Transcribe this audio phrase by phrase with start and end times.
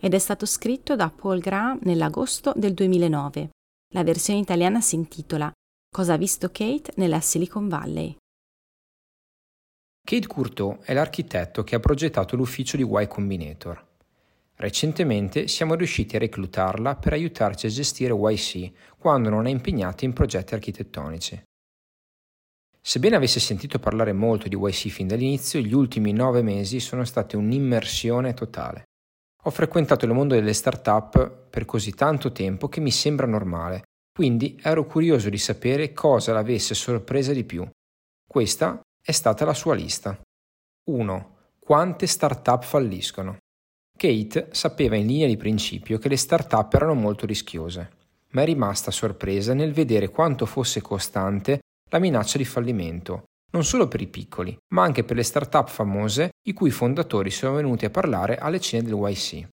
[0.00, 3.50] ed è stato scritto da Paul Graham nell'agosto del 2009.
[3.92, 5.52] La versione italiana si intitola
[5.92, 8.16] Cosa ha visto Kate nella Silicon Valley.
[10.02, 13.88] Kate Courteau è l'architetto che ha progettato l'ufficio di Y Combinator.
[14.54, 20.12] Recentemente siamo riusciti a reclutarla per aiutarci a gestire YC quando non è impegnata in
[20.12, 21.42] progetti architettonici.
[22.80, 27.36] Sebbene avesse sentito parlare molto di YC fin dall'inizio, gli ultimi nove mesi sono stati
[27.36, 28.84] un'immersione totale.
[29.44, 34.58] Ho frequentato il mondo delle start-up per così tanto tempo che mi sembra normale, quindi
[34.62, 37.66] ero curioso di sapere cosa l'avesse sorpresa di più.
[38.26, 40.20] Questa è stata la sua lista.
[40.90, 41.36] 1.
[41.58, 43.38] Quante start-up falliscono?
[43.96, 47.90] Kate sapeva in linea di principio che le start-up erano molto rischiose,
[48.32, 53.88] ma è rimasta sorpresa nel vedere quanto fosse costante la minaccia di fallimento non solo
[53.88, 57.90] per i piccoli, ma anche per le start-up famose i cui fondatori sono venuti a
[57.90, 59.48] parlare alle cene del YC.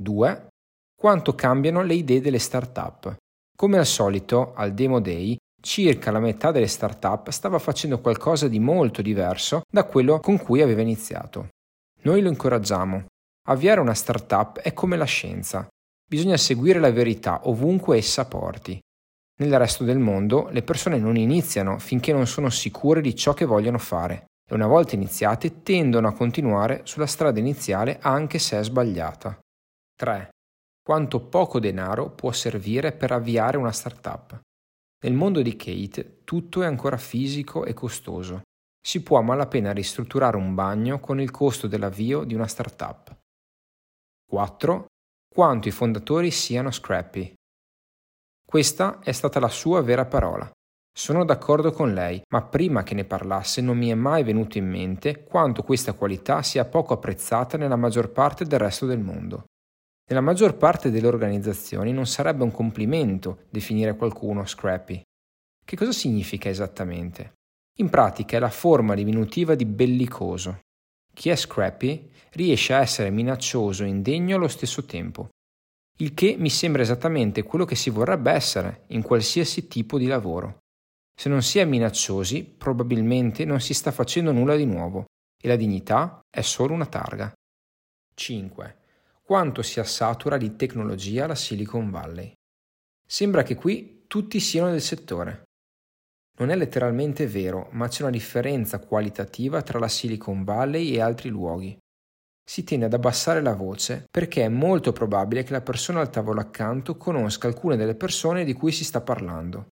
[0.00, 0.48] 2.
[0.96, 3.16] Quanto cambiano le idee delle start-up.
[3.56, 8.58] Come al solito, al Demo Day, circa la metà delle start-up stava facendo qualcosa di
[8.58, 11.48] molto diverso da quello con cui aveva iniziato.
[12.02, 13.06] Noi lo incoraggiamo.
[13.48, 15.66] Avviare una start-up è come la scienza.
[16.08, 18.78] Bisogna seguire la verità ovunque essa porti.
[19.40, 23.44] Nel resto del mondo le persone non iniziano finché non sono sicure di ciò che
[23.44, 28.64] vogliono fare e una volta iniziate tendono a continuare sulla strada iniziale anche se è
[28.64, 29.38] sbagliata.
[29.94, 30.28] 3.
[30.82, 34.40] Quanto poco denaro può servire per avviare una startup?
[35.04, 38.42] Nel mondo di Kate tutto è ancora fisico e costoso.
[38.80, 43.16] Si può a malapena ristrutturare un bagno con il costo dell'avvio di una startup.
[44.28, 44.86] 4.
[45.32, 47.34] Quanto i fondatori siano scrappy.
[48.50, 50.50] Questa è stata la sua vera parola.
[50.90, 54.66] Sono d'accordo con lei, ma prima che ne parlasse non mi è mai venuto in
[54.66, 59.44] mente quanto questa qualità sia poco apprezzata nella maggior parte del resto del mondo.
[60.08, 65.02] Nella maggior parte delle organizzazioni non sarebbe un complimento definire qualcuno scrappy.
[65.62, 67.34] Che cosa significa esattamente?
[67.80, 70.60] In pratica è la forma diminutiva di bellicoso.
[71.12, 75.28] Chi è scrappy riesce a essere minaccioso e indegno allo stesso tempo
[76.00, 80.58] il che mi sembra esattamente quello che si vorrebbe essere in qualsiasi tipo di lavoro.
[81.18, 85.06] Se non si è minacciosi, probabilmente non si sta facendo nulla di nuovo
[85.40, 87.32] e la dignità è solo una targa.
[88.14, 88.76] 5.
[89.22, 92.32] Quanto si assatura di tecnologia la Silicon Valley?
[93.04, 95.42] Sembra che qui tutti siano del settore.
[96.38, 101.28] Non è letteralmente vero, ma c'è una differenza qualitativa tra la Silicon Valley e altri
[101.28, 101.76] luoghi
[102.48, 106.40] si tende ad abbassare la voce perché è molto probabile che la persona al tavolo
[106.40, 109.66] accanto conosca alcune delle persone di cui si sta parlando.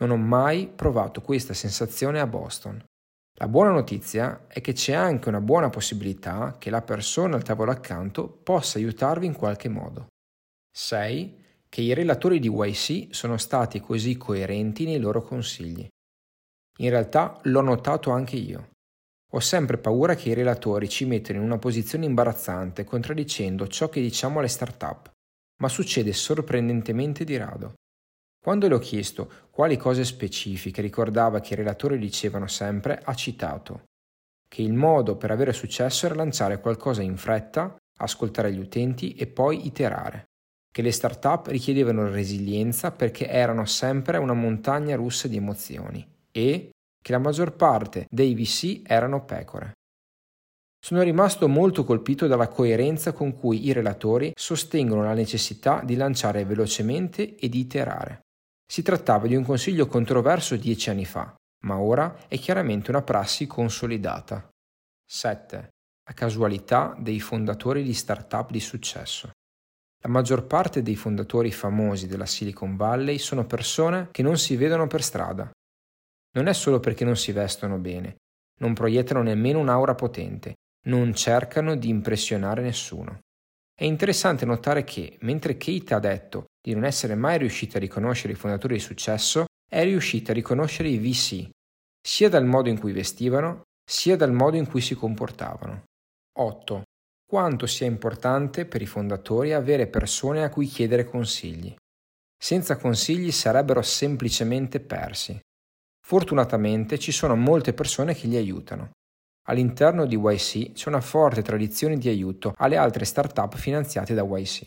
[0.00, 2.84] Non ho mai provato questa sensazione a Boston.
[3.38, 7.70] La buona notizia è che c'è anche una buona possibilità che la persona al tavolo
[7.70, 10.08] accanto possa aiutarvi in qualche modo.
[10.72, 11.38] 6.
[11.68, 15.86] Che i relatori di YC sono stati così coerenti nei loro consigli.
[16.78, 18.71] In realtà l'ho notato anche io.
[19.34, 24.02] Ho sempre paura che i relatori ci mettano in una posizione imbarazzante contraddicendo ciò che
[24.02, 25.10] diciamo alle start-up,
[25.62, 27.74] ma succede sorprendentemente di rado.
[28.42, 33.84] Quando le ho chiesto quali cose specifiche ricordava che i relatori dicevano sempre, ha citato
[34.52, 39.26] che il modo per avere successo era lanciare qualcosa in fretta, ascoltare gli utenti e
[39.26, 40.24] poi iterare,
[40.70, 46.71] che le start-up richiedevano resilienza perché erano sempre una montagna russa di emozioni e
[47.02, 49.72] che la maggior parte dei VC erano pecore.
[50.84, 56.44] Sono rimasto molto colpito dalla coerenza con cui i relatori sostengono la necessità di lanciare
[56.44, 58.20] velocemente e di iterare.
[58.66, 61.34] Si trattava di un consiglio controverso dieci anni fa,
[61.66, 64.48] ma ora è chiaramente una prassi consolidata.
[65.08, 65.68] 7.
[66.04, 69.30] La casualità dei fondatori di start-up di successo.
[70.02, 74.88] La maggior parte dei fondatori famosi della Silicon Valley sono persone che non si vedono
[74.88, 75.48] per strada,
[76.34, 78.16] non è solo perché non si vestono bene,
[78.60, 80.54] non proiettano nemmeno un'aura potente,
[80.86, 83.20] non cercano di impressionare nessuno.
[83.74, 88.32] È interessante notare che, mentre Kate ha detto di non essere mai riuscita a riconoscere
[88.32, 91.48] i fondatori di successo, è riuscita a riconoscere i VC,
[92.00, 95.84] sia dal modo in cui vestivano, sia dal modo in cui si comportavano.
[96.38, 96.82] 8.
[97.26, 101.74] quanto sia importante per i fondatori avere persone a cui chiedere consigli.
[102.36, 105.38] Senza consigli sarebbero semplicemente persi.
[106.04, 108.90] Fortunatamente ci sono molte persone che li aiutano.
[109.48, 114.66] All'interno di YC c'è una forte tradizione di aiuto alle altre start-up finanziate da YC.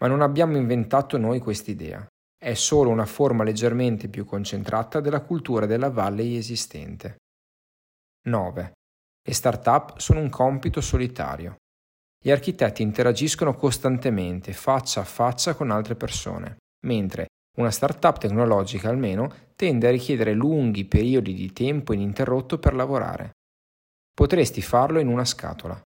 [0.00, 2.06] Ma non abbiamo inventato noi quest'idea.
[2.36, 7.16] È solo una forma leggermente più concentrata della cultura della Valley esistente.
[8.28, 8.72] 9.
[9.26, 11.56] Le start-up sono un compito solitario.
[12.20, 16.56] Gli architetti interagiscono costantemente, faccia a faccia con altre persone,
[16.86, 17.27] mentre
[17.58, 23.32] una startup tecnologica almeno tende a richiedere lunghi periodi di tempo ininterrotto per lavorare.
[24.14, 25.80] Potresti farlo in una scatola.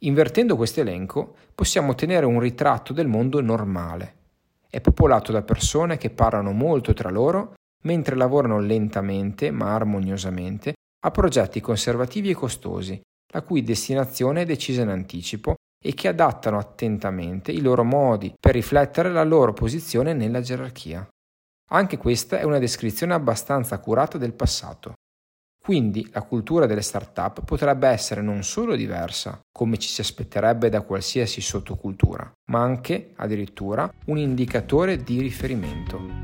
[0.00, 4.22] Invertendo questo elenco possiamo ottenere un ritratto del mondo normale.
[4.68, 10.74] È popolato da persone che parlano molto tra loro mentre lavorano lentamente ma armoniosamente
[11.04, 13.00] a progetti conservativi e costosi,
[13.32, 15.54] la cui destinazione è decisa in anticipo
[15.86, 21.06] e che adattano attentamente i loro modi per riflettere la loro posizione nella gerarchia.
[21.70, 24.94] Anche questa è una descrizione abbastanza accurata del passato.
[25.62, 30.82] Quindi la cultura delle start-up potrebbe essere non solo diversa, come ci si aspetterebbe da
[30.82, 36.23] qualsiasi sottocultura, ma anche, addirittura, un indicatore di riferimento.